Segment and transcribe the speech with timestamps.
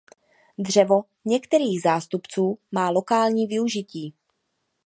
[0.57, 4.13] Dřevo některých zástupců má lokální využití.